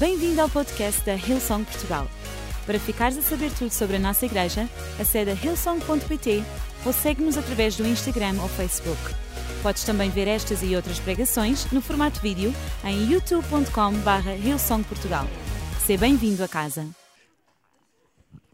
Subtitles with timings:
[0.00, 2.08] Bem-vindo ao podcast da Hillsong Portugal.
[2.64, 4.66] Para ficares a saber tudo sobre a nossa igreja,
[4.98, 6.42] acede a hillsong.pt
[6.86, 8.98] ou segue-nos através do Instagram ou Facebook.
[9.62, 12.50] Podes também ver estas e outras pregações no formato vídeo
[12.82, 15.26] em youtube.com.br hillsongportugal.
[15.84, 16.88] Seja bem-vindo a casa.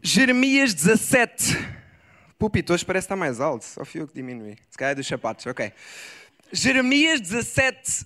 [0.03, 1.57] Jeremias 17.
[2.37, 4.57] Púlpito hoje parece estar mais alto, só fui eu que diminui.
[4.69, 5.71] Se calhar é dos sapatos, ok.
[6.51, 8.05] Jeremias 17,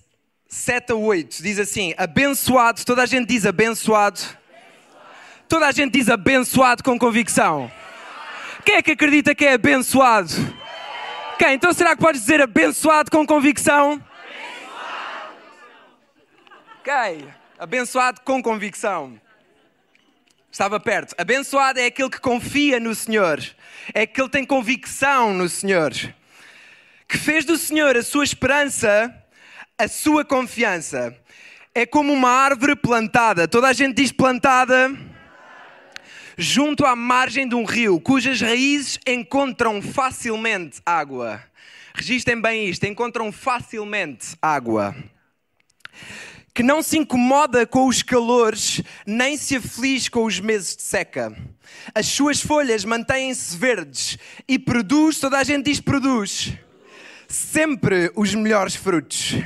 [0.52, 4.20] 7 a 8 diz assim: Abençoado, toda a gente diz abençoado.
[5.48, 7.72] Toda a gente diz abençoado com convicção.
[8.62, 10.30] Quem é que acredita que é abençoado?
[11.38, 11.54] Quem?
[11.54, 14.00] Então será que podes dizer abençoado com convicção?
[16.80, 17.28] Ok.
[17.58, 19.18] Abençoado com convicção.
[20.50, 21.14] Estava perto.
[21.16, 23.42] Abençoado é aquele que confia no Senhor.
[23.94, 25.92] É aquele que tem convicção no Senhor.
[27.08, 29.21] Que fez do Senhor a sua esperança,
[29.78, 31.16] a sua confiança.
[31.74, 33.48] É como uma árvore plantada.
[33.48, 34.90] Toda a gente diz plantada
[36.36, 41.42] junto à margem de um rio, cujas raízes encontram facilmente água.
[41.94, 44.94] Registrem bem isto: encontram facilmente água.
[46.54, 51.34] Que não se incomoda com os calores, nem se aflige com os meses de seca.
[51.94, 56.52] As suas folhas mantêm-se verdes e produz, toda a gente diz produz,
[57.26, 59.36] sempre os melhores frutos.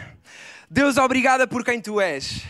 [0.69, 2.43] Deus, obrigada por quem tu és.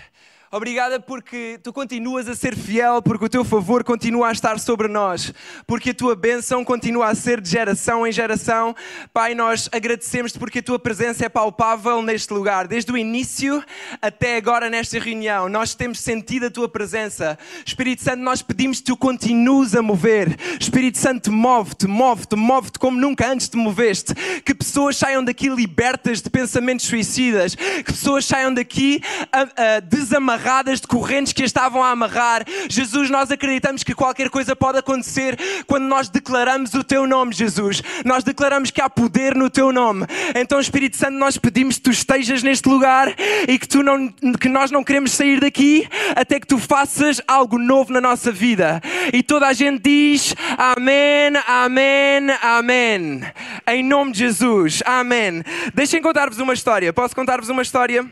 [0.52, 4.86] Obrigada porque tu continuas a ser fiel, porque o teu favor continua a estar sobre
[4.86, 5.34] nós,
[5.66, 8.74] porque a tua bênção continua a ser de geração em geração.
[9.12, 13.61] Pai, nós agradecemos-te porque a tua presença é palpável neste lugar, desde o início
[14.00, 15.48] até agora nesta reunião.
[15.48, 17.36] Nós temos sentido a tua presença.
[17.64, 20.39] Espírito Santo, nós pedimos que tu continues a mover.
[20.61, 24.14] Espírito Santo, move-te, move-te, move-te como nunca antes te moveste.
[24.44, 29.02] Que pessoas saiam daqui libertas de pensamentos suicidas, que pessoas saiam daqui
[29.34, 32.44] uh, desamarradas de correntes que a estavam a amarrar.
[32.69, 37.83] Jesus, nós acreditamos que qualquer coisa pode acontecer quando nós declaramos o teu nome, Jesus.
[38.05, 40.07] Nós declaramos que há poder no teu nome.
[40.36, 43.12] Então, Espírito Santo, nós pedimos que tu estejas neste lugar
[43.48, 47.58] e que, tu não, que nós não queremos sair daqui até que tu faças algo
[47.58, 48.80] novo na nossa vida.
[49.13, 53.20] E toda a gente diz Amém, Amém, Amém.
[53.67, 55.42] Em nome de Jesus, Amém.
[55.74, 56.92] Deixem contar-vos uma história.
[56.92, 58.08] Posso contar-vos uma história?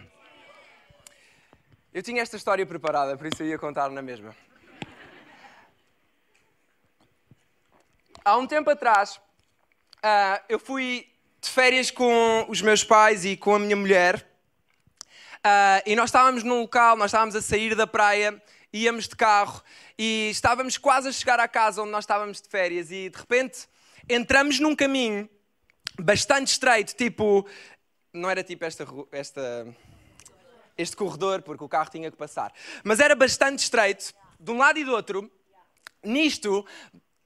[1.95, 4.35] Eu tinha esta história preparada, por isso eu ia contar na mesma.
[8.25, 9.21] Há um tempo atrás,
[9.99, 11.09] uh, eu fui
[11.41, 14.29] de férias com os meus pais e com a minha mulher.
[15.37, 19.63] Uh, e nós estávamos num local, nós estávamos a sair da praia, íamos de carro
[19.97, 22.91] e estávamos quase a chegar à casa onde nós estávamos de férias.
[22.91, 23.69] E de repente
[24.09, 25.31] entramos num caminho
[25.97, 27.49] bastante estreito, tipo.
[28.13, 29.73] Não era tipo esta, esta
[30.77, 32.53] este corredor, porque o carro tinha que passar.
[32.83, 35.31] Mas era bastante estreito, de um lado e do outro.
[36.03, 36.67] Nisto,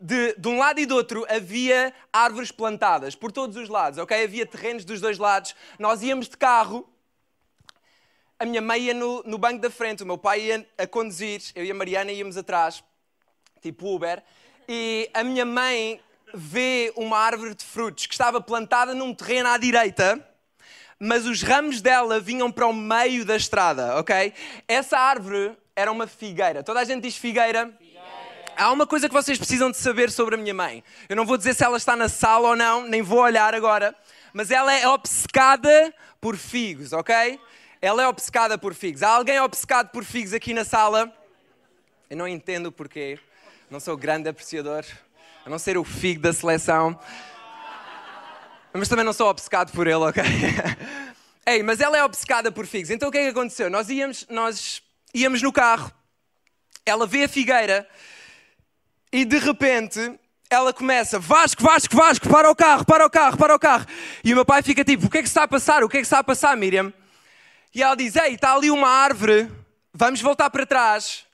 [0.00, 4.22] de, de, um lado e do outro havia árvores plantadas por todos os lados, ok?
[4.22, 5.54] Havia terrenos dos dois lados.
[5.78, 6.88] Nós íamos de carro,
[8.38, 11.42] a minha mãe ia no, no banco da frente, o meu pai ia a conduzir,
[11.56, 12.84] eu e a Mariana íamos atrás,
[13.60, 14.22] tipo Uber,
[14.68, 16.00] e a minha mãe
[16.32, 20.24] vê uma árvore de frutos que estava plantada num terreno à direita
[20.98, 24.32] mas os ramos dela vinham para o meio da estrada, ok?
[24.66, 26.62] Essa árvore era uma figueira.
[26.62, 27.72] Toda a gente diz figueira?
[28.56, 30.82] Há uma coisa que vocês precisam de saber sobre a minha mãe.
[31.08, 33.94] Eu não vou dizer se ela está na sala ou não, nem vou olhar agora,
[34.32, 37.38] mas ela é obcecada por figos, ok?
[37.80, 39.04] Ela é obcecada por figos.
[39.04, 41.12] Há alguém obcecado por figos aqui na sala?
[42.10, 43.20] Eu não entendo porquê.
[43.70, 44.84] Não sou grande apreciador.
[45.46, 46.98] A não ser o figo da seleção.
[48.72, 50.22] Mas também não sou obcecado por ele, ok?
[51.46, 52.90] Ei, mas ela é obcecada por figos.
[52.90, 53.70] Então o que é que aconteceu?
[53.70, 54.82] Nós íamos, nós
[55.14, 55.90] íamos no carro,
[56.84, 57.88] ela vê a figueira
[59.10, 60.18] e de repente
[60.50, 63.86] ela começa: Vasco, Vasco, Vasco, para o carro, para o carro, para o carro.
[64.22, 65.82] E o meu pai fica tipo: O que é que está a passar?
[65.82, 66.92] O que é que está a passar, Miriam?
[67.74, 69.50] E ela diz: Ei, está ali uma árvore,
[69.92, 71.26] vamos voltar para trás,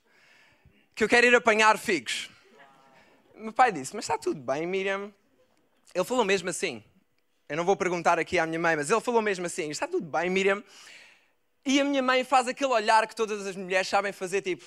[0.95, 2.31] que eu quero ir apanhar figos.
[3.35, 5.13] Meu pai disse: Mas está tudo bem, Miriam?
[5.93, 6.83] Ele falou mesmo assim.
[7.49, 10.07] Eu não vou perguntar aqui à minha mãe, mas ele falou mesmo assim: está tudo
[10.07, 10.63] bem, Miriam?
[11.67, 14.65] E a minha mãe faz aquele olhar que todas as mulheres sabem fazer, tipo.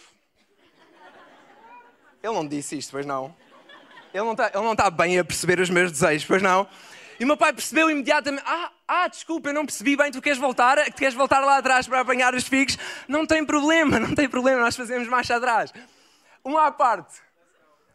[2.22, 3.36] Ele não disse isto, pois não?
[4.14, 6.68] Ele não está, está bem a perceber os meus desejos, pois não?
[7.20, 10.38] E o meu pai percebeu imediatamente: ah, ah, desculpa, eu não percebi bem, tu queres
[10.38, 10.78] voltar?
[10.86, 12.78] Tu queres voltar lá atrás para apanhar os figos?
[13.08, 15.74] Não tem problema, não tem problema, nós fazemos marcha atrás.
[16.44, 17.16] Uma à parte,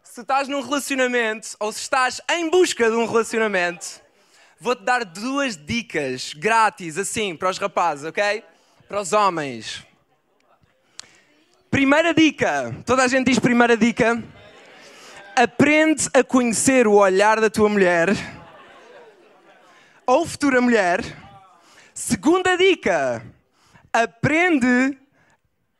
[0.03, 4.02] se estás num relacionamento ou se estás em busca de um relacionamento,
[4.63, 8.41] vou-te dar duas dicas grátis, assim, para os rapazes, ok?
[8.87, 9.85] Para os homens.
[11.69, 12.73] Primeira dica.
[12.85, 14.23] Toda a gente diz primeira dica.
[15.35, 18.07] Aprende a conhecer o olhar da tua mulher
[20.05, 21.01] ou futura mulher.
[21.93, 23.21] Segunda dica.
[23.91, 24.97] Aprende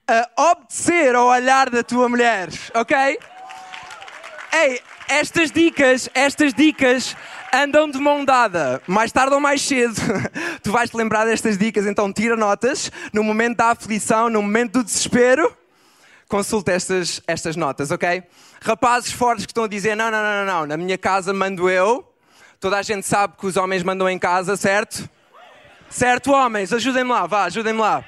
[0.05, 3.17] a obedecer ao olhar da tua mulher, ok?
[4.51, 7.15] Ei, estas dicas, estas dicas
[7.53, 8.81] andam de mão dada.
[8.87, 9.95] Mais tarde ou mais cedo,
[10.63, 12.91] tu vais te lembrar destas dicas, então tira notas.
[13.13, 15.55] No momento da aflição, no momento do desespero,
[16.27, 18.23] consulta estas, estas notas, ok?
[18.61, 22.09] Rapazes fortes que estão a dizer: não, não, não, não, na minha casa mando eu.
[22.59, 25.07] Toda a gente sabe que os homens mandam em casa, certo?
[25.89, 28.03] Certo, homens, ajudem-me lá, vá, ajudem-me lá.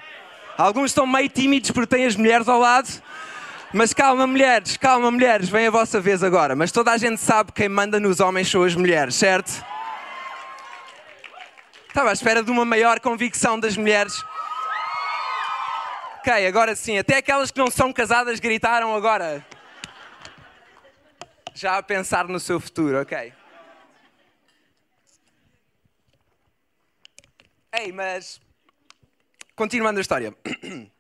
[0.58, 2.90] Alguns estão meio tímidos porque têm as mulheres ao lado.
[3.78, 6.56] Mas calma, mulheres, calma, mulheres, vem a vossa vez agora.
[6.56, 9.52] Mas toda a gente sabe que quem manda nos homens são as mulheres, certo?
[11.90, 14.24] Estava à espera de uma maior convicção das mulheres.
[16.20, 16.98] Ok, agora sim.
[16.98, 19.46] Até aquelas que não são casadas gritaram agora.
[21.54, 23.34] Já a pensar no seu futuro, ok.
[27.78, 28.40] Ei, mas.
[29.54, 30.34] Continuando a história.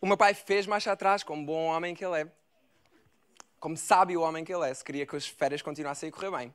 [0.00, 2.26] O meu pai fez marcha atrás, como bom homem que ele é.
[3.58, 6.54] Como sábio homem que ele é, se queria que as férias continuassem a correr bem.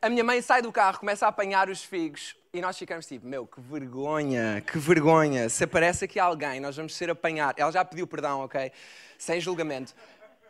[0.00, 3.24] A minha mãe sai do carro, começa a apanhar os figos e nós ficamos tipo,
[3.24, 5.48] meu, que vergonha, que vergonha.
[5.48, 7.60] Se aparece aqui alguém, nós vamos ser apanhados.
[7.60, 8.72] Ela já pediu perdão, ok?
[9.16, 9.94] Sem julgamento.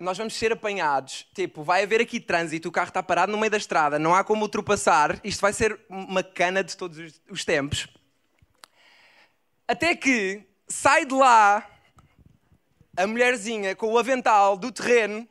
[0.00, 1.28] Nós vamos ser apanhados.
[1.34, 4.24] Tipo, vai haver aqui trânsito, o carro está parado no meio da estrada, não há
[4.24, 5.20] como ultrapassar.
[5.22, 7.86] Isto vai ser uma cana de todos os tempos.
[9.68, 11.66] Até que sai de lá
[12.96, 15.26] a mulherzinha com o avental do terreno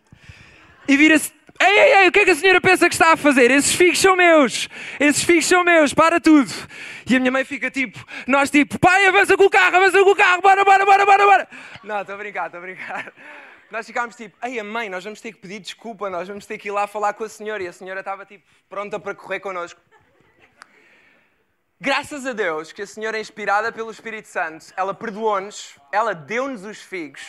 [0.88, 1.32] e vira-se.
[1.60, 3.52] Ei, ei, ei, o que é que a senhora pensa que está a fazer?
[3.52, 4.68] Esses figos são meus!
[5.00, 6.52] Esses figos são meus, para tudo!
[7.08, 10.10] E a minha mãe fica tipo, nós tipo, pai, avança com o carro, avança com
[10.10, 11.48] o carro, bora, bora, bora, bora, bora!
[11.84, 13.14] Não, estou a brincar, estou a brincar.
[13.70, 16.58] Nós ficámos tipo, ei, a mãe, nós vamos ter que pedir desculpa, nós vamos ter
[16.58, 17.62] que ir lá falar com a senhora.
[17.62, 19.80] E a senhora estava tipo, pronta para correr connosco.
[21.84, 26.78] Graças a Deus que a Senhora inspirada pelo Espírito Santo, ela perdoou-nos, ela deu-nos os
[26.80, 27.24] figos.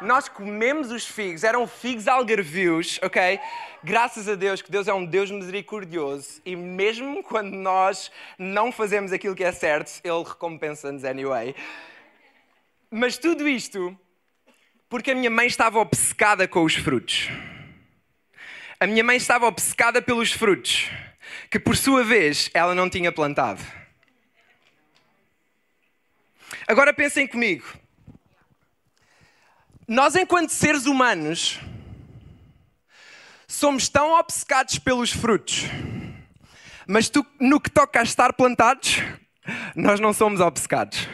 [0.00, 3.38] Nós comemos os figos, eram figos algarvios, ok?
[3.84, 9.12] Graças a Deus que Deus é um Deus misericordioso e mesmo quando nós não fazemos
[9.12, 11.54] aquilo que é certo, Ele recompensa-nos anyway.
[12.90, 13.96] Mas tudo isto
[14.88, 17.28] porque a minha mãe estava obcecada com os frutos.
[18.80, 20.90] A minha mãe estava obcecada pelos frutos,
[21.48, 23.62] que por sua vez ela não tinha plantado.
[26.72, 27.66] Agora pensem comigo.
[29.86, 31.60] Nós, enquanto seres humanos,
[33.46, 35.64] somos tão obcecados pelos frutos,
[36.86, 39.02] mas tu, no que toca a estar plantados,
[39.76, 41.06] nós não somos obcecados.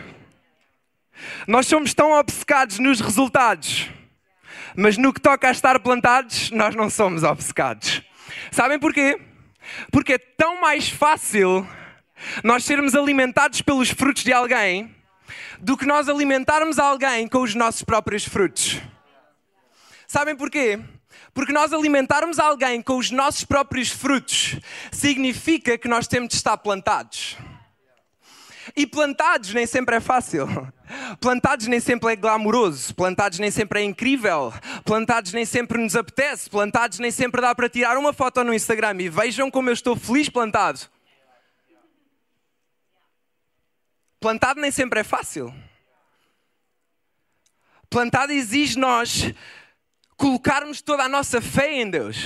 [1.48, 3.88] Nós somos tão obcecados nos resultados,
[4.76, 8.00] mas no que toca a estar plantados, nós não somos obcecados.
[8.52, 9.20] Sabem porquê?
[9.90, 11.66] Porque é tão mais fácil
[12.44, 14.96] nós sermos alimentados pelos frutos de alguém
[15.58, 18.80] do que nós alimentarmos alguém com os nossos próprios frutos.
[20.06, 20.78] Sabem porquê?
[21.34, 24.56] Porque nós alimentarmos alguém com os nossos próprios frutos
[24.90, 27.36] significa que nós temos de estar plantados.
[28.76, 30.46] E plantados nem sempre é fácil.
[31.20, 32.94] Plantados nem sempre é glamouroso.
[32.94, 34.52] Plantados nem sempre é incrível.
[34.84, 36.48] Plantados nem sempre nos apetece.
[36.50, 39.96] Plantados nem sempre dá para tirar uma foto no Instagram e vejam como eu estou
[39.96, 40.80] feliz plantado.
[44.20, 45.54] Plantado nem sempre é fácil.
[47.88, 49.32] Plantado exige nós
[50.16, 52.16] colocarmos toda a nossa fé em Deus.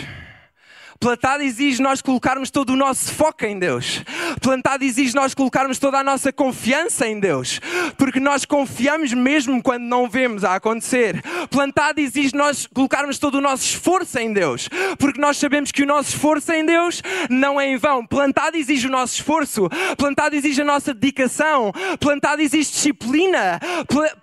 [0.99, 4.03] Plantado exige nós colocarmos todo o nosso foco em Deus.
[4.43, 7.61] Plantado exige nós colocarmos toda a nossa confiança em Deus.
[7.97, 11.23] Porque nós confiamos mesmo quando não vemos a acontecer.
[11.49, 14.69] Plantado exige nós colocarmos todo o nosso esforço em Deus.
[14.99, 18.05] Porque nós sabemos que o nosso esforço em Deus não é em vão.
[18.05, 19.69] Plantado exige o nosso esforço.
[19.97, 21.73] Plantado exige a nossa dedicação.
[22.01, 23.61] Plantado exige disciplina.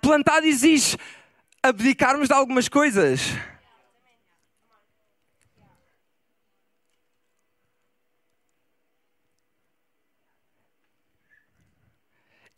[0.00, 0.96] Plantado exige
[1.62, 3.32] abdicarmos de algumas coisas.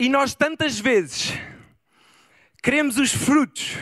[0.02, 1.32] E nós tantas vezes
[2.60, 3.76] queremos os frutos,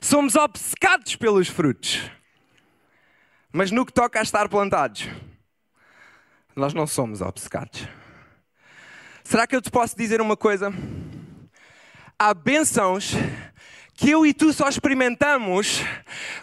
[0.00, 2.10] somos obcecados pelos frutos,
[3.52, 5.06] mas no que toca a estar plantados,
[6.56, 7.86] nós não somos obcecados.
[9.22, 10.72] Será que eu te posso dizer uma coisa?
[12.18, 13.12] Há bênçãos
[13.92, 15.82] que eu e tu só experimentamos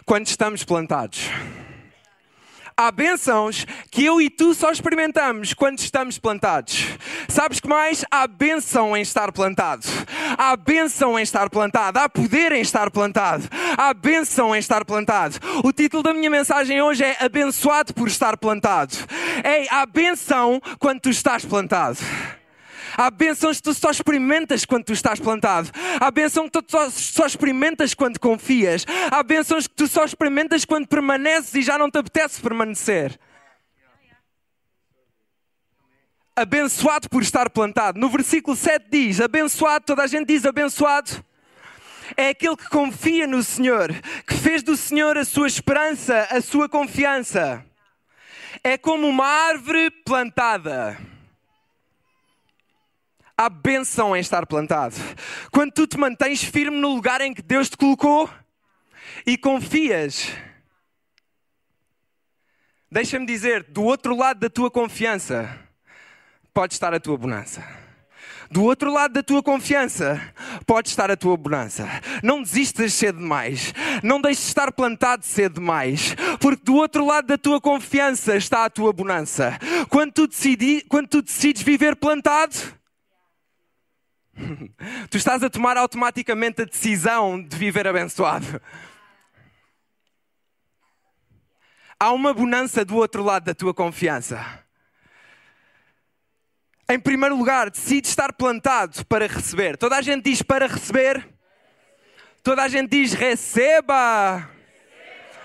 [0.06, 1.22] quando estamos plantados
[2.78, 6.86] há bênçãos que eu e tu só experimentamos quando estamos plantados.
[7.28, 8.04] Sabes que mais?
[8.08, 9.84] Há bênção em estar plantado.
[10.38, 15.36] Há bênção em estar plantado, há poder em estar plantado, há bênção em estar plantado.
[15.64, 18.94] O título da minha mensagem hoje é Abençoado por estar plantado.
[19.44, 21.98] Ei, há bênção quando tu estás plantado.
[22.98, 25.70] Há bênçãos que tu só experimentas quando tu estás plantado.
[26.00, 28.84] Há bênçãos que tu só, só experimentas quando confias.
[29.08, 33.16] Há bênçãos que tu só experimentas quando permaneces e já não te apetece permanecer.
[36.34, 38.00] Abençoado por estar plantado.
[38.00, 41.24] No versículo 7 diz: Abençoado, toda a gente diz abençoado
[42.16, 43.94] é aquele que confia no Senhor,
[44.26, 47.64] que fez do Senhor a sua esperança, a sua confiança.
[48.64, 50.98] É como uma árvore plantada
[53.38, 54.96] há bênção em estar plantado.
[55.52, 58.28] Quando tu te mantens firme no lugar em que Deus te colocou
[59.24, 60.32] e confias.
[62.90, 65.56] Deixa-me dizer, do outro lado da tua confiança
[66.52, 67.64] pode estar a tua bonança.
[68.50, 70.20] Do outro lado da tua confiança
[70.66, 71.86] pode estar a tua bonança.
[72.22, 73.74] Não desistas cedo demais.
[74.02, 76.16] Não deixes de estar plantado cedo demais.
[76.40, 79.58] Porque do outro lado da tua confiança está a tua bonança.
[79.90, 82.77] Quando tu, decidi, quando tu decides viver plantado,
[85.10, 88.60] tu estás a tomar automaticamente a decisão de viver abençoado.
[91.98, 94.64] Há uma bonança do outro lado da tua confiança.
[96.88, 99.76] Em primeiro lugar, decide estar plantado para receber.
[99.76, 101.28] Toda a gente diz para receber.
[102.42, 104.48] Toda a gente diz receba.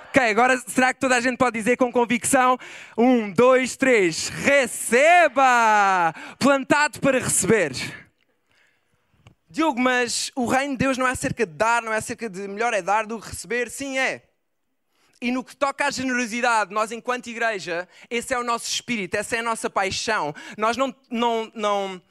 [0.10, 2.58] Ok, agora será que toda a gente pode dizer com convicção?
[2.96, 4.30] Um, dois, três.
[4.30, 6.14] Receba!
[6.38, 8.03] Plantado para receber.
[9.54, 12.48] Diogo, mas o reino de Deus não é acerca de dar, não é acerca de
[12.48, 13.70] melhor é dar do que receber?
[13.70, 14.24] Sim, é.
[15.22, 19.36] E no que toca à generosidade, nós, enquanto igreja, esse é o nosso espírito, essa
[19.36, 20.34] é a nossa paixão.
[20.58, 22.02] Nós não, não, não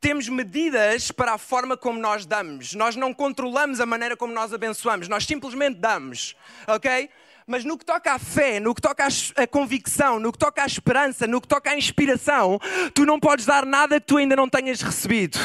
[0.00, 2.74] temos medidas para a forma como nós damos.
[2.74, 6.34] Nós não controlamos a maneira como nós abençoamos, nós simplesmente damos,
[6.66, 7.08] ok?
[7.46, 10.66] Mas no que toca à fé, no que toca à convicção, no que toca à
[10.66, 12.58] esperança, no que toca à inspiração,
[12.92, 15.38] tu não podes dar nada que tu ainda não tenhas recebido.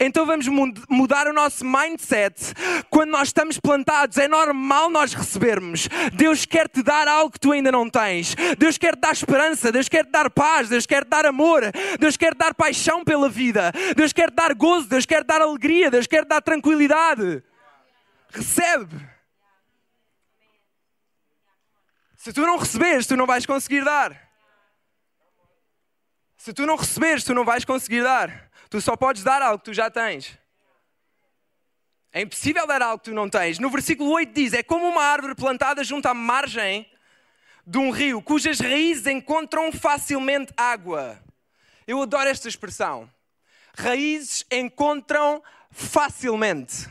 [0.00, 0.46] Então vamos
[0.88, 2.54] mudar o nosso mindset.
[2.90, 5.88] Quando nós estamos plantados, é normal nós recebermos.
[6.12, 8.34] Deus quer te dar algo que tu ainda não tens.
[8.58, 11.62] Deus quer te dar esperança, Deus quer te dar paz, Deus quer te dar amor,
[11.98, 15.26] Deus quer te dar paixão pela vida, Deus quer te dar gozo, Deus quer te
[15.26, 17.42] dar alegria, Deus quer te dar tranquilidade.
[18.30, 19.08] Recebe.
[22.16, 24.28] Se tu não receberes, tu não vais conseguir dar.
[26.36, 28.47] Se tu não receberes, tu não vais conseguir dar.
[28.70, 30.38] Tu só podes dar algo que tu já tens.
[32.12, 33.58] É impossível dar algo que tu não tens.
[33.58, 36.90] No versículo 8 diz: É como uma árvore plantada junto à margem
[37.66, 41.22] de um rio, cujas raízes encontram facilmente água.
[41.86, 43.10] Eu adoro esta expressão.
[43.76, 46.88] Raízes encontram facilmente.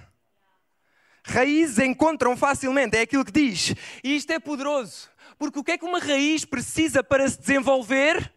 [1.23, 3.75] Raízes encontram facilmente, é aquilo que diz.
[4.03, 8.31] E isto é poderoso, porque o que é que uma raiz precisa para se desenvolver?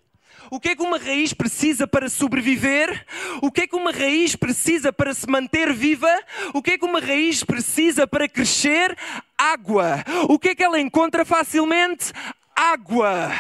[0.49, 3.05] O que é que uma raiz precisa para sobreviver?
[3.43, 6.09] O que é que uma raiz precisa para se manter viva?
[6.55, 8.97] O que é que uma raiz precisa para crescer?
[9.37, 10.05] Água.
[10.29, 12.13] O que é que ela encontra facilmente?
[12.55, 13.31] Água.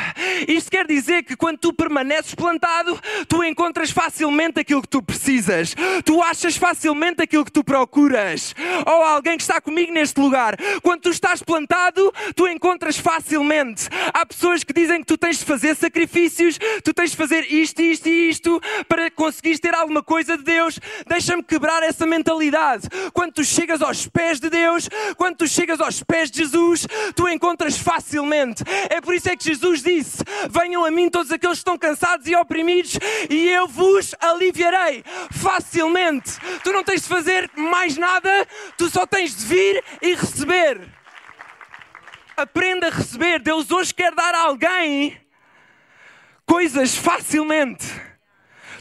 [0.48, 2.98] Isto quer dizer que quando tu permaneces plantado,
[3.28, 5.74] tu encontras facilmente aquilo que tu precisas.
[6.04, 8.54] Tu achas facilmente aquilo que tu procuras.
[8.86, 10.56] Ou alguém que está comigo neste lugar.
[10.82, 13.88] Quando tu estás plantado, tu encontras facilmente.
[14.12, 17.82] Há pessoas que dizem que tu tens de fazer sacrifícios, tu tens de fazer isto,
[17.82, 20.78] isto e isto para conseguires ter alguma coisa de Deus.
[21.06, 22.88] Deixa-me quebrar essa mentalidade.
[23.12, 27.28] Quando tu chegas aos pés de Deus, quando tu chegas aos pés de Jesus, tu
[27.28, 28.62] encontras facilmente.
[28.88, 30.18] É por isso é que Jesus disse:
[30.50, 36.32] Venham a mim todos aqueles que estão cansados e oprimidos, e eu vos aliviarei facilmente.
[36.62, 40.80] Tu não tens de fazer mais nada, tu só tens de vir e receber.
[42.36, 43.38] Aprenda a receber.
[43.40, 45.20] Deus hoje quer dar a alguém
[46.46, 48.09] coisas facilmente.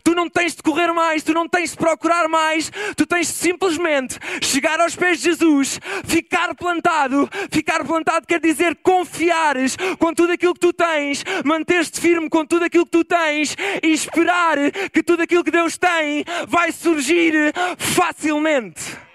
[0.04, 3.34] Tu não tens de correr mais, tu não tens de procurar mais, tu tens de
[3.34, 7.30] simplesmente chegar aos pés de Jesus, ficar plantado.
[7.52, 12.66] Ficar plantado quer dizer confiares com tudo aquilo que tu tens, manter-te firme com tudo
[12.66, 14.58] aquilo que tu tens e esperar
[14.92, 19.10] que tudo aquilo que Deus tem vai surgir facilmente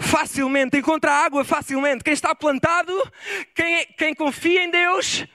[0.00, 2.02] facilmente, encontra água facilmente.
[2.02, 2.92] Quem está plantado,
[3.54, 5.26] quem, quem confia em Deus,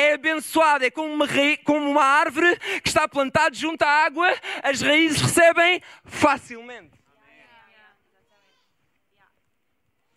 [0.00, 1.26] é abençoado, é como uma,
[1.64, 4.28] como uma árvore que está plantada junto à água,
[4.62, 6.98] as raízes recebem facilmente.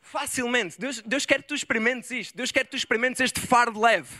[0.01, 0.79] Facilmente.
[0.79, 2.37] Deus, Deus quer que tu experimentes isto.
[2.37, 4.13] Deus quer que tu experimentes este fardo leve.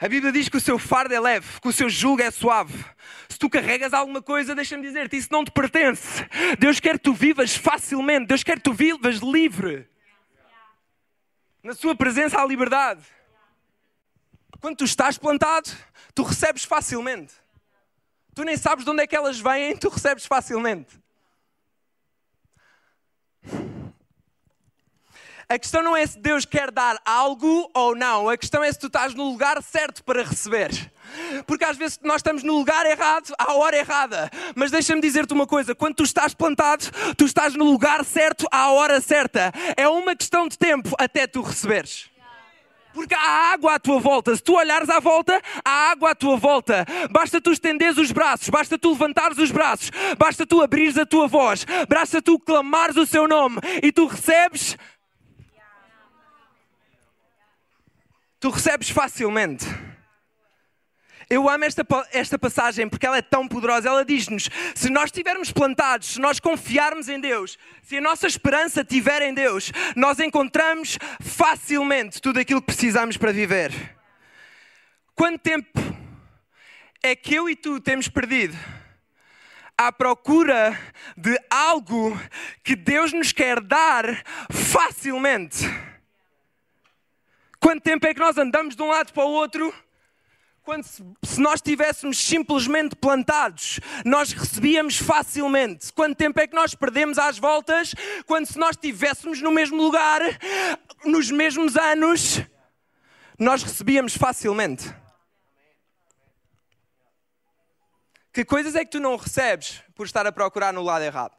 [0.00, 2.84] A Bíblia diz que o seu fardo é leve, que o seu jugo é suave.
[3.28, 6.26] Se tu carregas alguma coisa, deixa-me dizer-te, isso não te pertence.
[6.58, 9.86] Deus quer que tu vivas facilmente, Deus quer que tu vivas livre.
[11.62, 13.02] Na sua presença há liberdade.
[14.62, 15.68] Quando tu estás plantado,
[16.14, 17.34] tu recebes facilmente.
[18.32, 21.02] Tu nem sabes de onde é que elas vêm, tu recebes facilmente.
[25.48, 28.78] A questão não é se Deus quer dar algo ou não, a questão é se
[28.78, 30.70] tu estás no lugar certo para receber.
[31.44, 34.30] Porque às vezes nós estamos no lugar errado, à hora errada.
[34.54, 36.84] Mas deixa-me dizer-te uma coisa: quando tu estás plantado,
[37.18, 39.52] tu estás no lugar certo, à hora certa.
[39.76, 42.11] É uma questão de tempo até tu receberes.
[42.92, 44.34] Porque há água à tua volta.
[44.34, 46.84] Se tu olhares à volta, há água à tua volta.
[47.10, 51.26] Basta tu estenderes os braços, basta tu levantares os braços, basta tu abrires a tua
[51.26, 54.76] voz, basta tu clamares o seu nome e tu recebes.
[58.40, 59.91] Tu recebes facilmente.
[61.32, 63.88] Eu amo esta, esta passagem porque ela é tão poderosa.
[63.88, 68.82] Ela diz-nos: se nós estivermos plantados, se nós confiarmos em Deus, se a nossa esperança
[68.82, 73.72] estiver em Deus, nós encontramos facilmente tudo aquilo que precisamos para viver.
[75.14, 75.80] Quanto tempo
[77.02, 78.54] é que eu e tu temos perdido
[79.78, 80.78] à procura
[81.16, 82.14] de algo
[82.62, 85.64] que Deus nos quer dar facilmente?
[87.58, 89.72] Quanto tempo é que nós andamos de um lado para o outro?
[90.62, 95.92] Quando se, se nós estivéssemos simplesmente plantados, nós recebíamos facilmente.
[95.92, 97.94] Quanto tempo é que nós perdemos às voltas?
[98.26, 100.20] Quando se nós estivéssemos no mesmo lugar,
[101.04, 102.40] nos mesmos anos,
[103.38, 104.94] nós recebíamos facilmente.
[108.32, 111.36] Que coisas é que tu não recebes por estar a procurar no lado errado?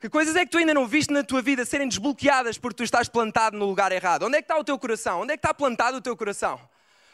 [0.00, 2.82] Que coisas é que tu ainda não viste na tua vida serem desbloqueadas porque tu
[2.82, 4.24] estás plantado no lugar errado?
[4.24, 5.20] Onde é que está o teu coração?
[5.20, 6.60] Onde é que está plantado o teu coração?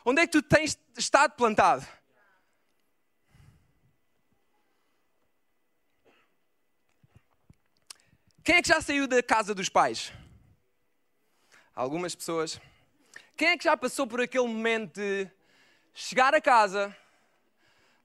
[0.04, 1.86] Onde é que tu tens estado plantado?
[8.42, 10.12] Quem é que já saiu da casa dos pais?
[11.74, 12.60] Algumas pessoas.
[13.36, 15.30] Quem é que já passou por aquele momento de
[15.92, 16.96] chegar a casa,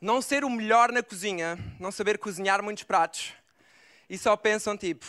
[0.02, 3.34] não ser o melhor na cozinha, não saber cozinhar muitos pratos
[4.10, 5.06] e só pensam tipo,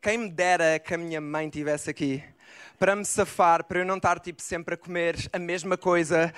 [0.00, 2.22] quem me dera que a minha mãe estivesse aqui
[2.78, 6.32] para me safar, para eu não estar tipo, sempre a comer a mesma coisa.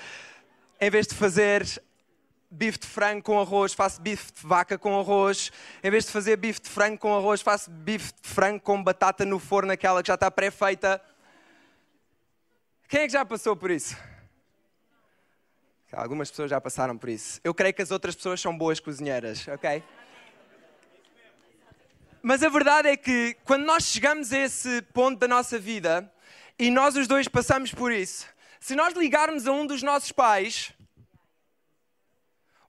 [0.79, 1.65] Em vez de fazer
[2.49, 5.51] bife de frango com arroz, faço bife de vaca com arroz.
[5.83, 9.23] Em vez de fazer bife de frango com arroz, faço bife de frango com batata
[9.23, 11.01] no forno, aquela que já está pré-feita.
[12.89, 13.95] Quem é que já passou por isso?
[15.93, 17.39] Algumas pessoas já passaram por isso.
[17.43, 19.83] Eu creio que as outras pessoas são boas cozinheiras, ok?
[22.23, 26.11] Mas a verdade é que quando nós chegamos a esse ponto da nossa vida,
[26.57, 28.27] e nós os dois passamos por isso.
[28.59, 30.71] Se nós ligarmos a um dos nossos pais,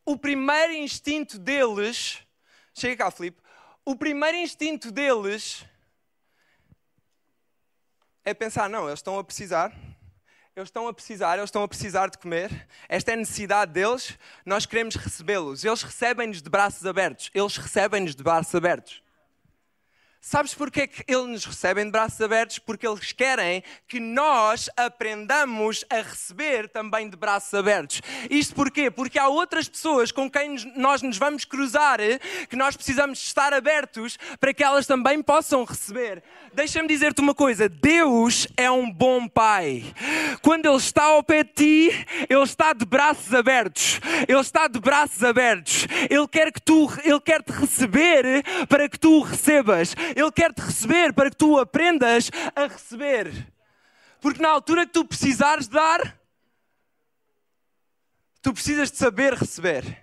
[0.04, 2.20] o primeiro instinto deles.
[2.74, 3.42] Chega cá, Filipe.
[3.84, 5.64] O primeiro instinto deles
[8.24, 9.70] é pensar: não, eles estão a precisar.
[10.54, 12.68] Eles estão a precisar, eles estão a precisar de comer.
[12.86, 14.18] Esta é a necessidade deles.
[14.44, 15.64] Nós queremos recebê-los.
[15.64, 17.30] Eles recebem-nos de braços abertos.
[17.34, 19.02] Eles recebem-nos de braços abertos.
[20.24, 22.56] Sabes porquê que eles nos recebem de braços abertos?
[22.61, 28.00] Porque eles querem que nós aprendamos a receber também de braços abertos.
[28.30, 28.88] Isto porquê?
[28.88, 31.98] Porque há outras pessoas com quem nós nos vamos cruzar
[32.48, 36.22] que nós precisamos estar abertos para que elas também possam receber.
[36.54, 39.82] Deixa-me dizer-te uma coisa: Deus é um bom Pai.
[40.40, 44.00] Quando Ele está ao pé de ti, Ele está de braços abertos.
[44.28, 45.88] Ele está de braços abertos.
[46.08, 49.94] Ele quer que tu, Ele quer te receber para que tu o recebas.
[50.16, 53.53] Ele quer te receber para que tu aprendas a receber.
[54.20, 56.18] Porque na altura que tu precisares dar,
[58.40, 60.03] tu precisas de saber receber.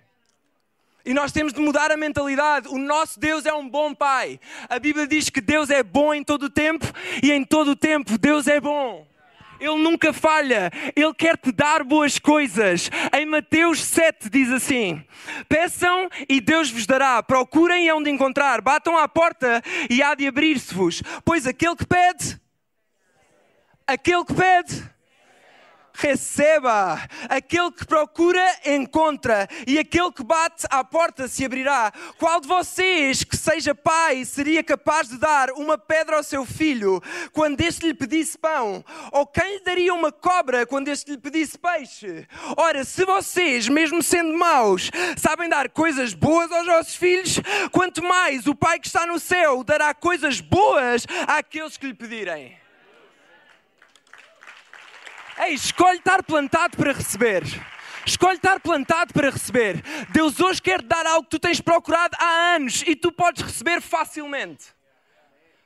[1.04, 2.68] E nós temos de mudar a mentalidade.
[2.68, 4.38] O nosso Deus é um bom Pai.
[4.68, 6.84] A Bíblia diz que Deus é bom em todo o tempo
[7.22, 9.09] e em todo o tempo Deus é bom.
[9.60, 12.90] Ele nunca falha, Ele quer te dar boas coisas.
[13.12, 15.04] Em Mateus 7 diz assim:
[15.48, 20.14] Peçam e Deus vos dará, procurem e hão de encontrar, batam à porta e há
[20.14, 21.02] de abrir-se-vos.
[21.24, 22.40] Pois aquele que pede,
[23.86, 24.90] aquele que pede,
[26.00, 27.00] receba.
[27.28, 29.48] Aquele que procura, encontra.
[29.66, 31.92] E aquele que bate, à porta se abrirá.
[32.18, 37.02] Qual de vocês que seja pai seria capaz de dar uma pedra ao seu filho
[37.32, 38.84] quando este lhe pedisse pão?
[39.12, 42.26] Ou quem lhe daria uma cobra quando este lhe pedisse peixe?
[42.56, 48.46] Ora, se vocês, mesmo sendo maus, sabem dar coisas boas aos vossos filhos, quanto mais
[48.46, 52.59] o Pai que está no céu dará coisas boas àqueles que lhe pedirem.
[55.42, 57.42] Ei, escolhe estar plantado para receber.
[58.06, 59.82] Escolhe estar plantado para receber.
[60.12, 63.80] Deus hoje quer dar algo que tu tens procurado há anos e tu podes receber
[63.80, 64.66] facilmente.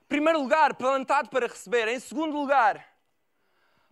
[0.09, 1.89] Primeiro lugar, plantado para receber.
[1.89, 2.87] Em segundo lugar,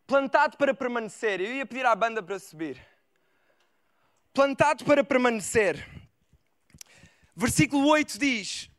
[0.07, 1.41] plantado para permanecer.
[1.41, 2.81] Eu ia pedir à banda para subir.
[4.33, 5.85] Plantado para permanecer.
[7.35, 8.71] Versículo 8 diz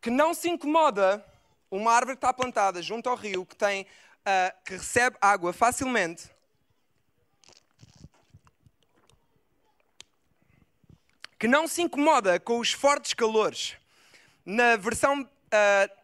[0.00, 1.22] que não se incomoda
[1.70, 3.86] uma árvore que está plantada junto ao rio, que, tem,
[4.26, 6.30] uh, que recebe água facilmente.
[11.38, 13.76] Que não se incomoda com os fortes calores.
[14.44, 16.01] Na versão uh,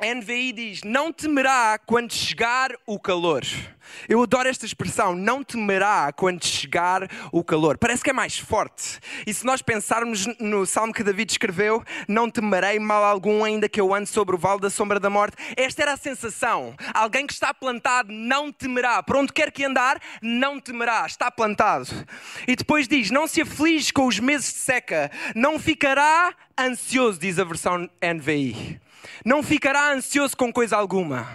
[0.00, 3.44] NVI diz: Não temerá quando chegar o calor.
[4.08, 7.76] Eu adoro esta expressão, não temerá quando chegar o calor.
[7.76, 8.98] Parece que é mais forte.
[9.26, 13.78] E se nós pensarmos no salmo que David escreveu, não temerei mal algum, ainda que
[13.78, 15.36] eu ande sobre o vale da sombra da morte.
[15.54, 16.74] Esta era a sensação.
[16.94, 19.02] Alguém que está plantado não temerá.
[19.02, 21.04] Por onde quer que andar, não temerá.
[21.04, 21.88] Está plantado.
[22.48, 27.38] E depois diz: Não se aflige com os meses de seca, não ficará ansioso, diz
[27.38, 28.80] a versão NVI.
[29.24, 31.26] Não ficará ansioso com coisa alguma.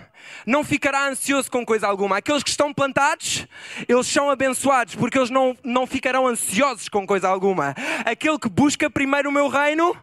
[0.46, 2.18] Não ficará ansioso com coisa alguma.
[2.18, 3.48] Aqueles que estão plantados,
[3.88, 7.76] eles são abençoados, porque eles não, não ficarão ansiosos com coisa alguma.
[8.06, 9.96] Aquele que busca primeiro o meu reino,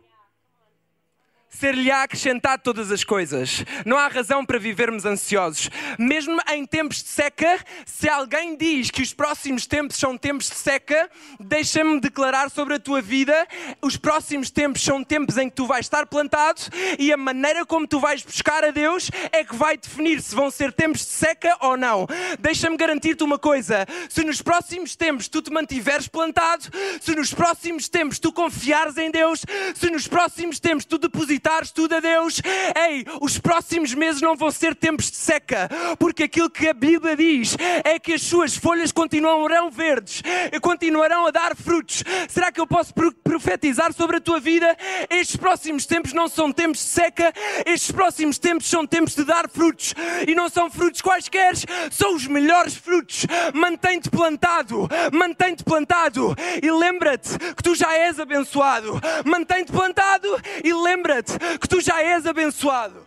[1.52, 3.64] ser-lhe-á acrescentado todas as coisas.
[3.84, 5.70] Não há razão para vivermos ansiosos.
[5.98, 10.56] Mesmo em tempos de seca, se alguém diz que os próximos tempos são tempos de
[10.56, 13.46] seca, deixa-me declarar sobre a tua vida:
[13.80, 16.62] os próximos tempos são tempos em que tu vais estar plantado
[16.98, 20.50] e a maneira como tu vais buscar a Deus é que vai definir se vão
[20.50, 22.06] ser tempos de seca ou não.
[22.40, 26.64] Deixa-me garantir-te uma coisa: se nos próximos tempos tu te mantiveres plantado,
[27.00, 31.72] se nos próximos tempos tu confiares em Deus, se nos próximos tempos tu depositares depositares
[31.72, 32.40] tudo a Deus,
[32.88, 37.16] ei, os próximos meses não vão ser tempos de seca, porque aquilo que a Bíblia
[37.16, 40.22] diz é que as suas folhas continuarão verdes,
[40.62, 42.04] continuarão a dar frutos.
[42.28, 44.76] Será que eu posso profetizar sobre a tua vida?
[45.10, 47.32] Estes próximos tempos não são tempos de seca,
[47.66, 49.94] estes próximos tempos são tempos de dar frutos,
[50.26, 51.54] e não são frutos quaisquer,
[51.90, 53.26] são os melhores frutos.
[53.52, 59.00] Mantém-te plantado, mantém-te plantado, e lembra-te que tu já és abençoado.
[59.24, 60.28] Mantém-te plantado
[60.62, 63.06] e lembra-te que tu já és abençoado.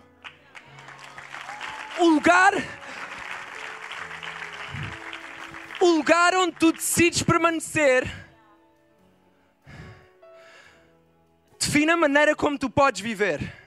[1.99, 2.53] O lugar.
[5.79, 8.25] O lugar onde tu decides permanecer
[11.75, 13.64] define a maneira como tu podes viver.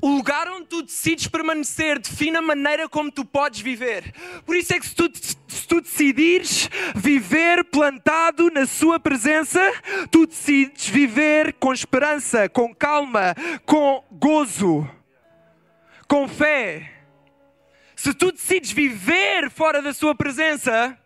[0.00, 4.12] O lugar onde tu decides permanecer define a maneira como tu podes viver.
[4.44, 5.10] Por isso é que se tu,
[5.48, 9.60] se tu decidires viver plantado na Sua presença,
[10.10, 14.88] tu decides viver com esperança, com calma, com gozo,
[16.06, 16.92] com fé.
[17.94, 20.96] Se tu decides viver fora da Sua presença,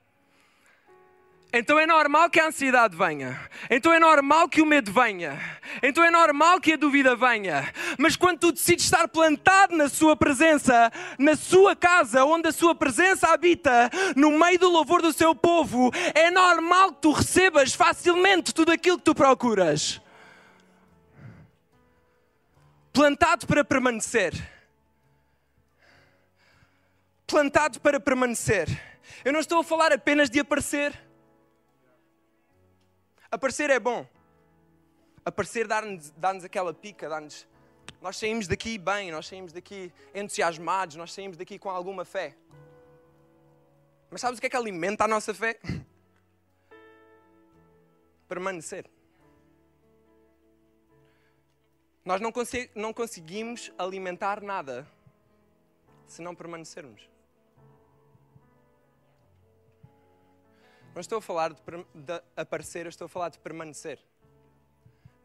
[1.52, 3.40] então é normal que a ansiedade venha.
[3.68, 5.36] Então é normal que o medo venha.
[5.82, 7.72] Então é normal que a dúvida venha.
[7.98, 12.72] Mas quando tu decides estar plantado na Sua presença, na Sua casa, onde a Sua
[12.72, 18.54] presença habita, no meio do louvor do seu povo, é normal que tu recebas facilmente
[18.54, 20.00] tudo aquilo que tu procuras.
[22.92, 24.34] Plantado para permanecer.
[27.26, 28.68] Plantado para permanecer.
[29.24, 31.09] Eu não estou a falar apenas de aparecer.
[33.30, 34.06] Aparecer é bom.
[35.24, 37.46] Aparecer dá-nos dá aquela pica, dá-nos.
[38.00, 42.34] Nós saímos daqui bem, nós saímos daqui entusiasmados, nós saímos daqui com alguma fé.
[44.10, 45.60] Mas sabes o que é que alimenta a nossa fé?
[48.26, 48.90] Permanecer.
[52.04, 52.32] Nós não,
[52.74, 54.88] não conseguimos alimentar nada
[56.06, 57.09] se não permanecermos.
[60.94, 61.60] Não estou a falar de,
[61.94, 63.98] de aparecer, estou a falar de permanecer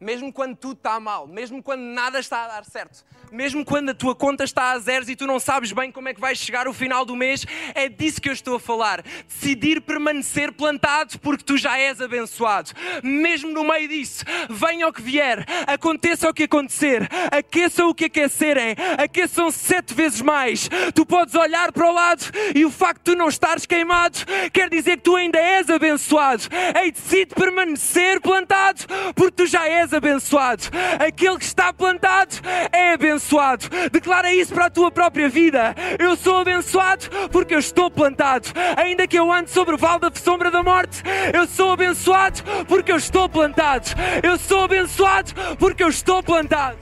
[0.00, 3.94] mesmo quando tudo está mal, mesmo quando nada está a dar certo, mesmo quando a
[3.94, 6.68] tua conta está a zeros e tu não sabes bem como é que vais chegar
[6.68, 9.02] o final do mês, é disso que eu estou a falar.
[9.26, 12.70] Decidir permanecer plantado porque tu já és abençoado.
[13.02, 18.04] Mesmo no meio disso, venha o que vier, aconteça o que acontecer, aqueça o que
[18.04, 20.68] aquecerem, aqueçam sete vezes mais.
[20.94, 24.18] Tu podes olhar para o lado e o facto de tu não estares queimado
[24.52, 26.44] quer dizer que tu ainda és abençoado.
[26.80, 30.64] Ei, decide permanecer plantado porque tu já és és abençoado.
[30.98, 32.34] Aquele que está plantado
[32.72, 33.68] é abençoado.
[33.90, 35.74] Declara isso para a tua própria vida.
[35.98, 38.48] Eu sou abençoado porque eu estou plantado.
[38.76, 42.90] Ainda que eu ande sobre o vale da sombra da morte, eu sou abençoado porque
[42.90, 43.88] eu estou plantado.
[44.22, 46.78] Eu sou abençoado porque eu estou plantado.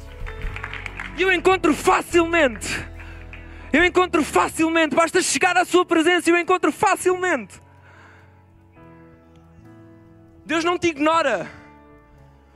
[1.16, 2.84] E eu encontro facilmente
[3.72, 7.62] Eu encontro facilmente, basta chegar à Sua presença e eu encontro facilmente.
[10.44, 11.63] Deus não te ignora.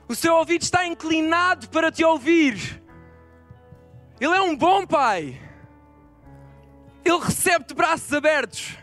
[0.09, 2.83] O seu ouvido está inclinado para te ouvir.
[4.19, 5.39] Ele é um bom Pai.
[7.05, 8.77] Ele recebe de braços abertos.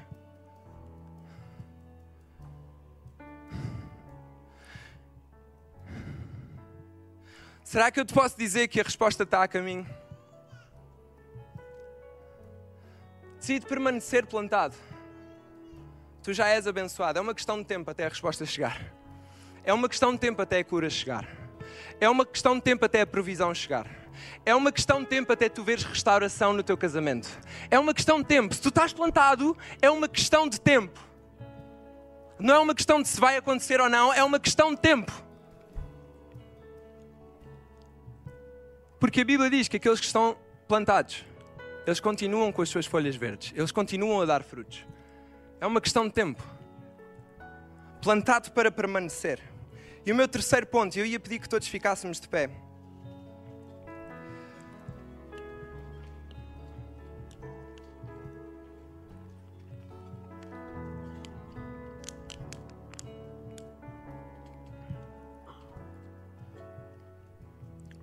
[7.63, 9.85] Será que eu te posso dizer que a resposta está a caminho?
[13.39, 14.75] Decide permanecer plantado.
[16.23, 17.19] Tu já és abençoado.
[17.19, 18.94] É uma questão de tempo até a resposta chegar.
[19.65, 21.27] É uma questão de tempo até a cura chegar.
[21.99, 23.87] É uma questão de tempo até a provisão chegar.
[24.45, 27.27] É uma questão de tempo até tu veres restauração no teu casamento.
[27.69, 28.53] É uma questão de tempo.
[28.53, 30.99] Se tu estás plantado, é uma questão de tempo.
[32.39, 35.11] Não é uma questão de se vai acontecer ou não, é uma questão de tempo.
[38.99, 41.25] Porque a Bíblia diz que aqueles que estão plantados,
[41.87, 44.85] eles continuam com as suas folhas verdes, eles continuam a dar frutos.
[45.61, 46.43] É uma questão de tempo.
[48.01, 49.54] Plantado para permanecer.
[50.05, 52.47] E o meu terceiro ponto, eu ia pedir que todos ficássemos de pé.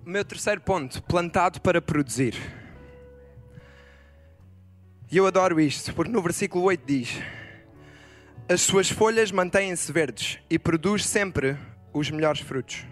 [0.05, 2.35] O meu terceiro ponto, plantado para produzir.
[5.09, 7.17] E eu adoro isto, porque no versículo 8 diz:
[8.49, 11.57] As suas folhas mantêm-se verdes e produz sempre
[11.93, 12.85] os melhores frutos.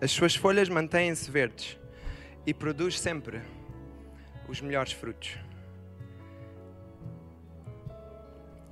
[0.00, 1.78] As suas folhas mantêm-se verdes
[2.46, 3.42] e produz sempre
[4.48, 5.38] os melhores frutos.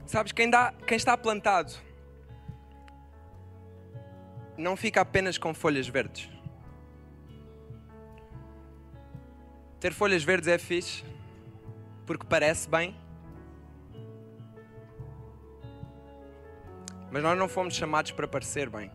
[0.07, 1.75] Sabes, quem, dá, quem está plantado
[4.57, 6.31] não fica apenas com folhas verdes.
[9.79, 11.05] Ter folhas verdes é fixe,
[12.07, 12.97] porque parece bem.
[17.11, 18.91] Mas nós não fomos chamados para parecer bem.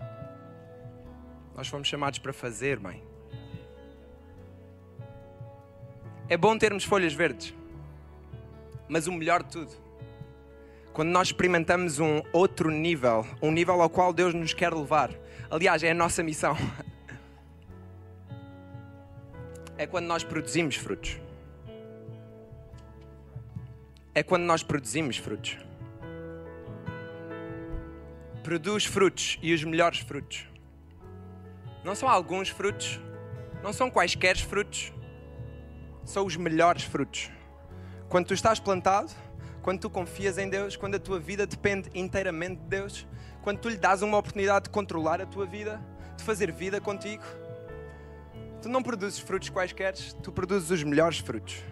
[1.56, 3.04] Nós fomos chamados para fazer bem.
[6.30, 7.54] É bom termos folhas verdes.
[8.88, 9.72] Mas o melhor de tudo,
[10.94, 15.12] quando nós experimentamos um outro nível, um nível ao qual Deus nos quer levar.
[15.50, 16.56] Aliás, é a nossa missão.
[19.76, 21.20] É quando nós produzimos frutos.
[24.14, 25.58] É quando nós produzimos frutos.
[28.44, 30.46] Produz frutos e os melhores frutos.
[31.82, 33.00] Não são alguns frutos,
[33.64, 34.92] não são quaisquer frutos,
[36.04, 37.32] são os melhores frutos.
[38.10, 39.14] Quando tu estás plantado,
[39.62, 43.08] quando tu confias em Deus, quando a tua vida depende inteiramente de Deus,
[43.42, 45.82] quando tu lhe dás uma oportunidade de controlar a tua vida,
[46.18, 47.24] de fazer vida contigo,
[48.62, 51.64] tu não produzes frutos quaisquer, tu produzes os melhores frutos.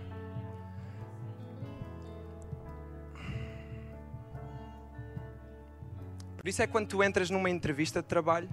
[6.41, 8.49] Por isso é que quando tu entras numa entrevista de trabalho,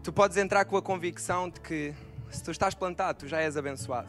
[0.00, 1.92] tu podes entrar com a convicção de que
[2.30, 4.08] se tu estás plantado, tu já és abençoado.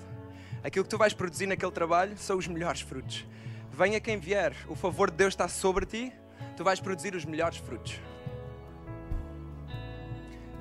[0.64, 3.26] Aquilo que tu vais produzir naquele trabalho são os melhores frutos.
[3.72, 6.14] Venha quem vier, o favor de Deus está sobre ti,
[6.56, 8.00] tu vais produzir os melhores frutos.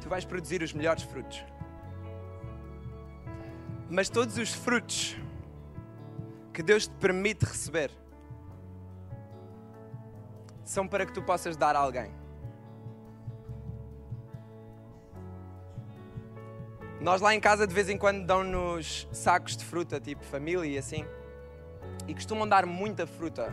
[0.00, 1.44] Tu vais produzir os melhores frutos.
[3.90, 5.14] Mas todos os frutos
[6.54, 7.90] que Deus te permite receber
[10.64, 12.10] são para que tu possas dar a alguém.
[17.00, 20.78] Nós lá em casa de vez em quando dão-nos sacos de fruta, tipo família e
[20.78, 21.04] assim.
[22.08, 23.52] E costumam dar muita fruta.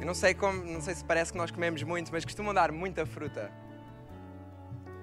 [0.00, 2.72] Eu não sei como, não sei se parece que nós comemos muito, mas costumam dar
[2.72, 3.52] muita fruta.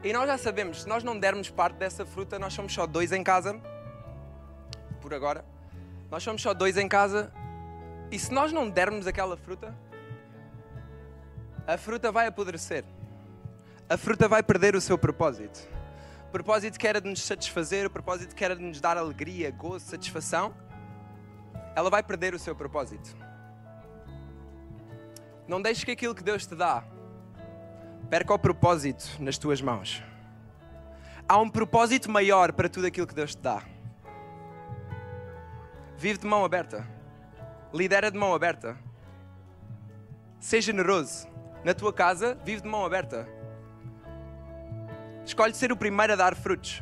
[0.04, 3.12] E nós já sabemos, se nós não dermos parte dessa fruta, nós somos só dois
[3.12, 3.62] em casa.
[5.00, 5.46] Por agora.
[6.10, 7.32] Nós somos só dois em casa.
[8.12, 9.74] E se nós não dermos aquela fruta,
[11.72, 12.84] a fruta vai apodrecer.
[13.90, 15.66] A fruta vai perder o seu propósito.
[16.28, 19.50] O propósito que era de nos satisfazer, o propósito que era de nos dar alegria,
[19.52, 20.54] gozo, satisfação,
[21.74, 23.16] ela vai perder o seu propósito.
[25.48, 26.84] Não deixes que aquilo que Deus te dá
[28.10, 30.04] perca o propósito nas tuas mãos.
[31.30, 33.64] Há um propósito maior para tudo aquilo que Deus te dá.
[35.98, 36.86] Vive de mão aberta.
[37.74, 38.78] Lidera de mão aberta.
[40.38, 41.31] Seja generoso.
[41.63, 43.28] Na tua casa, vive de mão aberta.
[45.26, 46.82] Escolhe ser o primeiro a dar frutos.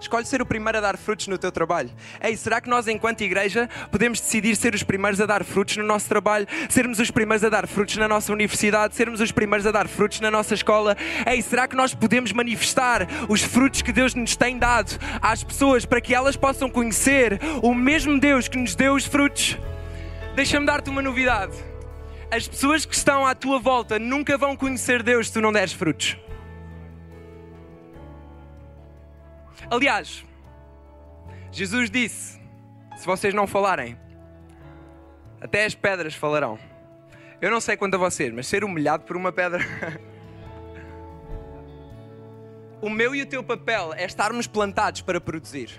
[0.00, 1.90] Escolhe ser o primeiro a dar frutos no teu trabalho.
[2.22, 5.84] Ei, será que nós, enquanto igreja, podemos decidir ser os primeiros a dar frutos no
[5.84, 6.46] nosso trabalho?
[6.68, 8.94] Sermos os primeiros a dar frutos na nossa universidade?
[8.94, 10.94] Sermos os primeiros a dar frutos na nossa escola?
[11.26, 15.86] Ei, será que nós podemos manifestar os frutos que Deus nos tem dado às pessoas
[15.86, 19.58] para que elas possam conhecer o mesmo Deus que nos deu os frutos?
[20.34, 21.73] Deixa-me dar-te uma novidade.
[22.30, 25.72] As pessoas que estão à tua volta nunca vão conhecer Deus se tu não deres
[25.72, 26.16] frutos.
[29.70, 30.24] Aliás,
[31.50, 32.40] Jesus disse:
[32.96, 33.98] se vocês não falarem,
[35.40, 36.58] até as pedras falarão.
[37.40, 39.62] Eu não sei quanto a vocês, mas ser humilhado por uma pedra.
[42.80, 45.70] o meu e o teu papel é estarmos plantados para produzir.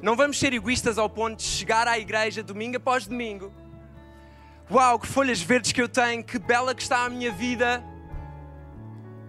[0.00, 3.52] Não vamos ser egoístas ao ponto de chegar à igreja domingo após domingo.
[4.70, 7.84] Uau, que folhas verdes que eu tenho, que bela que está a minha vida.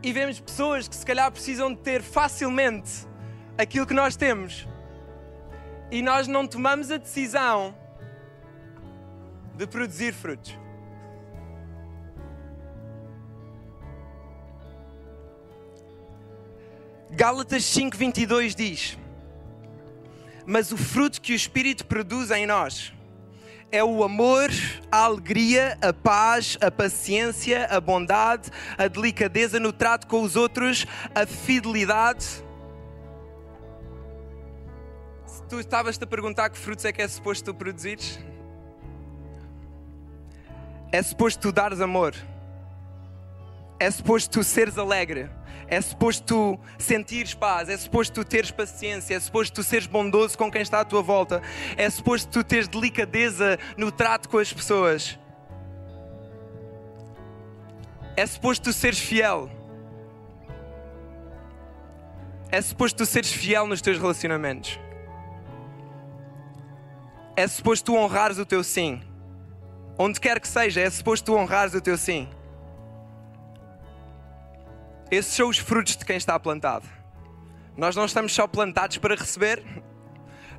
[0.02, 3.06] E vemos pessoas que se calhar precisam de ter facilmente
[3.58, 4.68] aquilo que nós temos
[5.92, 7.76] e nós não tomamos a decisão
[9.56, 10.58] de produzir frutos.
[17.12, 18.98] Gálatas 5:22 diz:
[20.46, 22.95] Mas o fruto que o Espírito produz em nós
[23.76, 24.50] é o amor,
[24.92, 30.86] a alegria, a paz, a paciência, a bondade, a delicadeza no trato com os outros,
[31.14, 32.46] a fidelidade
[35.48, 38.20] tu estavas-te a perguntar que frutos é que é suposto tu produzires?
[40.92, 42.16] É suposto tu dares amor.
[43.80, 45.30] É suposto tu seres alegre.
[45.68, 47.70] É suposto tu sentires paz.
[47.70, 49.16] É suposto tu teres paciência.
[49.16, 51.42] É suposto tu seres bondoso com quem está à tua volta.
[51.76, 55.20] É suposto tu teres delicadeza no trato com as pessoas.
[58.16, 59.50] É suposto tu seres fiel.
[62.52, 64.80] É suposto tu seres fiel nos teus relacionamentos
[67.36, 69.02] é suposto tu honrares o teu sim.
[69.98, 72.28] Onde quer que seja, é suposto tu honrares o teu sim.
[75.12, 76.88] Esses são os frutos de quem está plantado.
[77.78, 79.64] Nós não estamos só plantados para receber,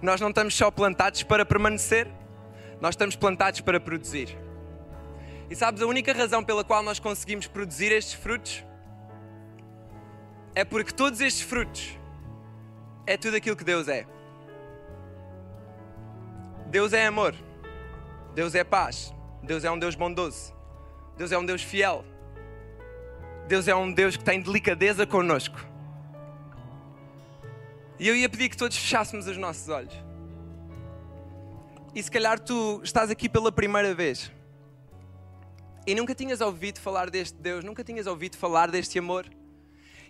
[0.02, 2.08] nós não estamos só plantados para permanecer,
[2.80, 4.36] nós estamos plantados para produzir.
[5.48, 8.64] E sabes, a única razão pela qual nós conseguimos produzir estes frutos
[10.54, 11.98] é porque todos estes frutos
[13.06, 14.06] é tudo aquilo que Deus é.
[16.66, 17.34] Deus é amor.
[18.34, 19.14] Deus é paz.
[19.42, 20.54] Deus é um Deus bondoso.
[21.16, 22.04] Deus é um Deus fiel.
[23.48, 25.64] Deus é um Deus que tem delicadeza conosco.
[27.98, 29.94] E eu ia pedir que todos fechássemos os nossos olhos.
[31.94, 34.30] E se calhar tu estás aqui pela primeira vez
[35.86, 39.24] e nunca tinhas ouvido falar deste Deus, nunca tinhas ouvido falar deste amor.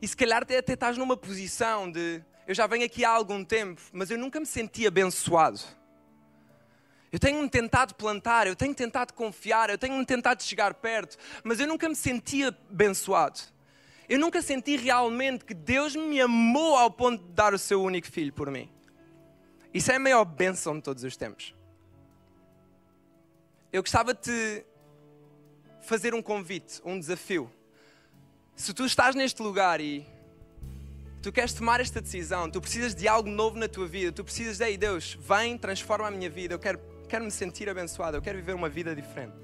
[0.00, 3.82] E se calhar até estás numa posição de eu já venho aqui há algum tempo,
[3.92, 5.60] mas eu nunca me senti abençoado.
[7.16, 11.66] Eu tenho-me tentado plantar, eu tenho tentado confiar, eu tenho-me tentado chegar perto, mas eu
[11.66, 13.40] nunca me senti abençoado.
[14.06, 18.06] Eu nunca senti realmente que Deus me amou ao ponto de dar o seu único
[18.06, 18.68] filho por mim.
[19.72, 21.54] Isso é a maior bênção de todos os tempos.
[23.72, 24.66] Eu gostava de te
[25.80, 27.50] fazer um convite, um desafio.
[28.54, 30.06] Se tu estás neste lugar e
[31.22, 34.58] tu queres tomar esta decisão, tu precisas de algo novo na tua vida, tu precisas
[34.58, 38.22] de, ei Deus, vem, transforma a minha vida, eu quero quero me sentir abençoado, eu
[38.22, 39.36] quero viver uma vida diferente.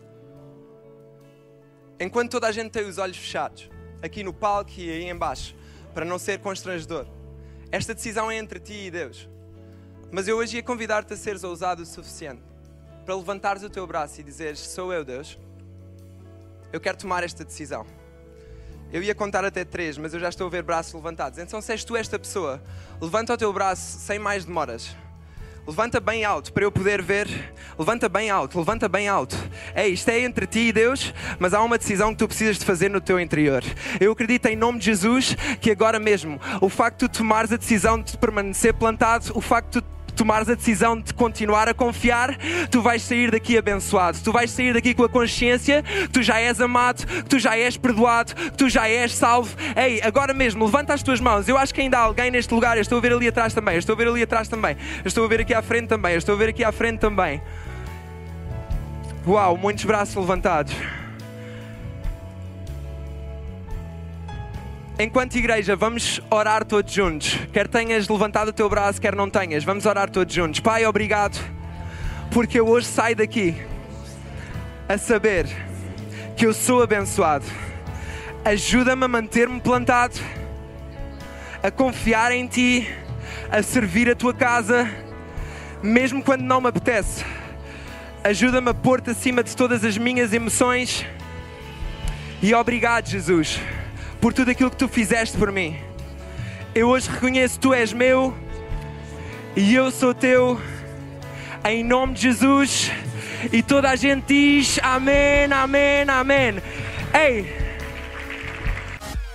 [1.99, 3.71] Enquanto toda a gente tem os olhos fechados,
[4.03, 5.55] aqui no palco e aí embaixo,
[5.95, 7.07] para não ser constrangedor,
[7.71, 9.29] esta decisão é entre ti e Deus.
[10.11, 12.43] Mas eu hoje ia convidar-te a seres ousado o suficiente
[13.05, 15.39] para levantares o teu braço e dizeres: Sou eu, Deus.
[16.73, 17.87] Eu quero tomar esta decisão.
[18.93, 21.39] Eu ia contar até três, mas eu já estou a ver braços levantados.
[21.39, 22.63] Então, se és tu esta pessoa,
[23.01, 24.95] levanta o teu braço sem mais demoras.
[25.65, 27.29] Levanta bem alto para eu poder ver.
[27.79, 29.37] Levanta bem alto, levanta bem alto.
[29.75, 32.65] É, isto é entre ti e Deus, mas há uma decisão que tu precisas de
[32.65, 33.63] fazer no teu interior.
[34.01, 37.57] Eu acredito em nome de Jesus que agora mesmo o facto de tu tomares a
[37.57, 42.37] decisão de permanecer plantado, o facto de tomares a decisão de continuar a confiar,
[42.71, 44.19] tu vais sair daqui abençoado.
[44.23, 47.57] Tu vais sair daqui com a consciência que tu já és amado, que tu já
[47.57, 49.57] és perdoado, que tu já és salvo.
[49.77, 51.49] Ei, agora mesmo, levanta as tuas mãos.
[51.49, 52.77] Eu acho que ainda há alguém neste lugar.
[52.77, 53.75] Eu estou a ver ali atrás também.
[53.75, 54.77] Eu estou a ver ali atrás também.
[55.05, 56.13] Eu estou a ver aqui à frente também.
[56.13, 57.41] Eu estou a ver aqui à frente também.
[59.27, 60.75] Uau, muitos braços levantados.
[64.99, 67.39] Enquanto igreja, vamos orar todos juntos.
[67.53, 70.61] Quer tenhas levantado o teu braço, quer não tenhas, vamos orar todos juntos.
[70.61, 71.39] Pai, obrigado,
[72.31, 73.57] porque eu hoje saio daqui
[74.89, 75.47] a saber
[76.37, 77.47] que eu sou abençoado.
[78.45, 80.19] Ajuda-me a manter-me plantado,
[81.63, 82.89] a confiar em Ti,
[83.51, 84.91] a servir a tua casa,
[85.83, 87.25] mesmo quando não me apetece.
[88.25, 91.07] Ajuda-me a pôr-te acima de todas as minhas emoções.
[92.41, 93.61] E obrigado, Jesus,
[94.23, 95.77] por tudo aquilo que tu fizeste por mim.
[96.73, 98.33] Eu hoje reconheço tu és meu
[99.57, 100.61] e eu sou teu.
[101.65, 102.91] Em nome de Jesus.
[103.53, 106.55] E toda a gente diz amém, amém, amém.
[107.13, 107.53] Ei!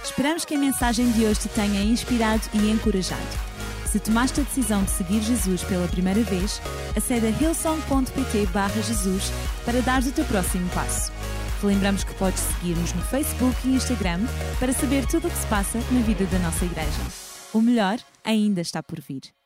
[0.02, 3.22] Esperamos que a mensagem de hoje te tenha inspirado e encorajado.
[3.86, 6.62] Se tomaste a decisão de seguir Jesus pela primeira vez,
[6.96, 8.48] acede a hillsong.pt
[8.84, 9.34] Jesus
[9.66, 11.12] para dar o teu próximo passo.
[11.64, 14.20] Lembramos que podes seguir-nos no Facebook e Instagram
[14.60, 17.01] para saber tudo o que se passa na vida da nossa igreja.
[17.53, 19.37] O melhor ainda está por vir.